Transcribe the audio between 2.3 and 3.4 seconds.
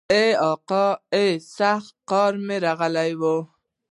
مې راغلی و.